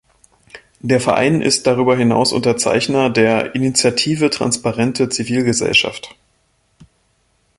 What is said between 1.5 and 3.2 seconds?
darüber hinaus Unterzeichner